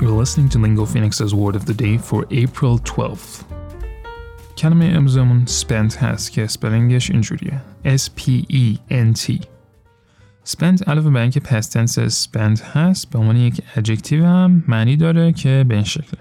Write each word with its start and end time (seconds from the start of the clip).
You're 0.00 0.18
listening 0.22 0.48
to 0.50 0.58
Lingo 0.58 0.84
Phoenix's 0.84 1.32
Word 1.34 1.56
of 1.56 1.64
the 1.66 1.74
Day 1.74 1.96
for 1.98 2.26
April 2.30 2.78
12th. 2.78 3.44
کلمه 4.56 4.84
امروزمون 4.84 5.46
spent 5.46 5.96
هست 5.96 6.32
که 6.32 6.46
سپلنگش 6.46 7.10
اینجوریه 7.10 7.62
S-P-E-N-T 7.84 9.32
spent 10.48 10.88
علاوه 10.88 11.10
بر 11.10 11.20
اینکه 11.20 11.40
past 11.40 11.72
tense 11.72 12.24
spent 12.24 12.60
هست 12.62 13.10
به 13.10 13.18
عنوان 13.18 13.36
یک 13.36 13.62
adjective 13.76 14.12
هم 14.12 14.64
معنی 14.68 14.96
داره 14.96 15.32
که 15.32 15.64
به 15.68 15.74
این 15.74 15.84
شکله 15.84 16.20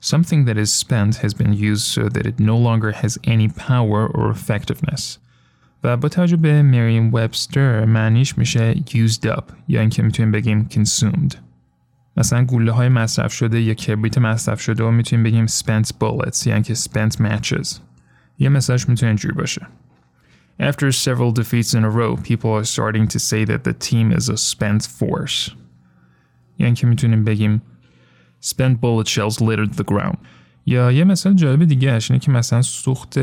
Something 0.00 0.44
that 0.44 0.56
is 0.56 0.72
spent 0.72 1.16
has 1.16 1.34
been 1.34 1.52
used 1.52 1.86
so 1.86 2.08
that 2.08 2.26
it 2.26 2.38
no 2.38 2.56
longer 2.56 2.92
has 2.92 3.18
any 3.24 3.48
power 3.48 4.06
or 4.06 4.30
effectiveness. 4.30 5.18
و 5.84 5.96
با 5.96 6.08
توجه 6.08 6.36
به 6.36 6.62
مریم 6.62 7.14
وبستر 7.14 7.84
معنیش 7.84 8.38
میشه 8.38 8.74
used 8.74 9.26
up 9.26 9.52
یا 9.68 9.80
اینکه 9.80 10.02
میتونیم 10.02 10.32
بگیم 10.32 10.68
consumed. 10.70 11.36
مثلا 12.21 12.45
گوله 12.45 12.71
های 12.71 12.89
مصرف 12.89 13.33
شده 13.33 13.61
یا 13.61 13.73
کبریت 13.73 14.17
مصرف 14.17 14.61
شده 14.61 14.83
و 14.83 14.91
می‌تونیم 14.91 15.23
بگیم 15.23 15.47
spent 15.47 15.87
bullets 16.01 16.47
یعنی 16.47 16.63
که 16.63 16.75
spent 16.75 17.15
matches. 17.15 17.77
یه 18.39 18.49
مثالش 18.49 18.89
می‌تونه 18.89 19.09
اینجوری 19.09 19.33
باشه. 19.33 19.67
After 20.61 20.91
several 20.91 21.33
defeats 21.39 21.71
in 21.73 21.83
a 21.83 21.91
row, 21.99 22.15
people 22.29 22.51
are 22.59 22.65
starting 22.65 23.07
to 23.13 23.19
say 23.19 23.45
that 23.45 23.63
the 23.63 23.73
team 23.89 24.11
is 24.19 24.29
a 24.29 24.37
spent 24.37 24.83
force. 24.99 25.51
یعنی 26.59 26.73
که 26.73 26.87
می‌تونیم 26.87 27.23
بگیم 27.23 27.61
spent 28.45 28.75
bullet 28.81 29.07
shells 29.07 29.37
littered 29.37 29.75
the 29.75 29.83
ground. 29.91 30.17
یا 30.65 30.91
یه 30.91 31.03
مثال 31.03 31.33
جالب 31.33 31.65
دیگه 31.65 31.99
اینه 32.09 32.19
که 32.19 32.31
مثلا 32.31 32.61
سوخت 32.61 33.17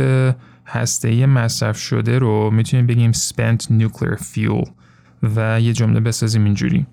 هسته 0.67 1.27
مصرف 1.27 1.79
شده 1.79 2.19
رو 2.19 2.51
می‌تونیم 2.51 2.87
بگیم 2.87 3.13
spent 3.13 3.63
nuclear 3.81 4.19
fuel 4.19 4.69
و 5.23 5.61
یه 5.61 5.73
جمله 5.73 6.01
بسازیم 6.01 6.45
اینجوری. 6.45 6.87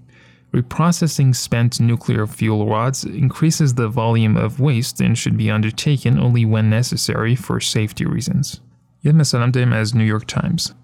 Reprocessing 0.52 1.34
spent 1.34 1.80
nuclear 1.80 2.26
fuel 2.26 2.66
rods 2.66 3.04
increases 3.04 3.74
the 3.74 3.88
volume 3.88 4.36
of 4.36 4.58
waste 4.58 5.00
and 5.00 5.16
should 5.16 5.36
be 5.36 5.50
undertaken 5.50 6.18
only 6.18 6.44
when 6.44 6.68
necessary 6.68 7.36
for 7.36 7.60
safety 7.60 8.04
reasons. 8.04 8.60
یه 9.04 9.12
مثالم 9.12 9.50
داریم 9.50 9.72
از 9.72 9.94
New 9.94 10.18
York 10.18 10.26
Times. 10.26 10.74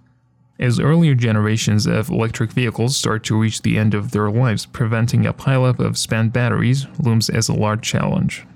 As 0.59 0.81
earlier 0.81 1.14
generations 1.14 1.86
of 1.86 2.09
electric 2.09 2.50
vehicles 2.53 2.97
start 2.97 3.25
to 3.25 3.36
reach 3.36 3.61
the 3.62 3.77
end 3.77 3.92
of 3.95 4.12
their 4.12 4.31
lives, 4.31 4.64
preventing 4.64 5.27
a 5.27 5.34
pileup 5.34 5.78
of 5.81 5.98
spent 5.98 6.33
batteries 6.33 6.86
looms 6.98 7.28
as 7.28 7.48
a 7.48 7.55
large 7.55 7.83
challenge. 7.83 8.47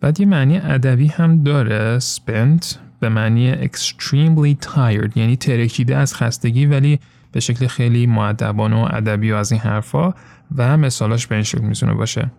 بعد 0.00 0.20
یه 0.20 0.26
معنی 0.26 0.56
ادبی 0.58 1.06
هم 1.06 1.42
داره 1.42 1.98
spent 1.98 2.76
به 3.00 3.08
معنی 3.08 3.68
extremely 3.68 4.66
tired 4.66 5.16
یعنی 5.16 5.36
ترکیده 5.36 5.96
از 5.96 6.14
خستگی 6.14 6.66
ولی 6.66 7.00
به 7.31 7.39
شکل 7.39 7.67
خیلی 7.67 8.07
معدبانه 8.07 8.75
و 8.75 8.87
ادبی 8.91 9.31
و 9.31 9.35
از 9.35 9.51
این 9.51 9.61
حرفا 9.61 10.13
و 10.55 10.77
مثالاش 10.77 11.27
به 11.27 11.35
این 11.35 11.43
شکل 11.43 11.61
می‌تونه 11.61 11.93
باشه. 11.93 12.31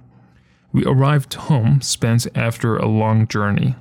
We 0.76 0.80
arrived 0.80 1.34
home 1.34 1.82
spent 1.82 2.26
after 2.34 2.78
a 2.78 2.86
long 2.86 3.26
journey. 3.34 3.74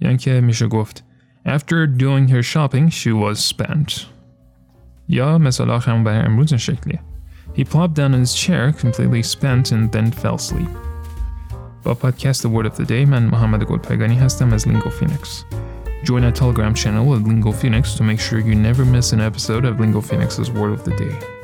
یعنی 0.00 0.16
که 0.16 0.40
میشه 0.40 0.66
گفت 0.66 1.04
After 1.46 1.86
doing 1.86 2.28
her 2.28 2.42
shopping 2.42 2.90
she 2.90 3.12
was 3.12 3.38
spent. 3.54 4.00
یا 5.08 5.38
مثال 5.38 5.70
آخرم 5.70 6.04
برای 6.04 6.26
امروز 6.26 6.52
این 6.52 6.58
شکلیه. 6.58 7.00
He 7.56 7.60
plopped 7.60 7.94
down 7.94 8.14
in 8.14 8.24
his 8.24 8.34
chair 8.34 8.72
completely 8.72 9.22
spent 9.22 9.72
and 9.72 9.92
then 9.92 10.10
fell 10.10 10.36
asleep. 10.36 10.70
با 11.84 11.94
پادکست 11.94 12.46
Word 12.46 12.66
of 12.66 12.74
the 12.74 12.86
Day 12.86 12.90
من 12.90 13.26
محمد 13.26 13.64
گلپایگانی 13.64 14.14
هستم 14.14 14.52
از 14.52 14.68
لینگو 14.68 14.90
فینکس. 14.90 15.44
Join 16.02 16.24
our 16.24 16.32
Telegram 16.32 16.74
channel 16.74 17.14
at 17.14 17.22
Lingo 17.22 17.52
Phoenix 17.52 17.94
to 17.94 18.02
make 18.02 18.20
sure 18.20 18.38
you 18.38 18.54
never 18.54 18.84
miss 18.84 19.12
an 19.12 19.20
episode 19.20 19.64
of 19.64 19.78
Lingo 19.78 20.00
Phoenix's 20.00 20.50
Word 20.50 20.72
of 20.72 20.84
the 20.84 20.96
Day. 20.96 21.39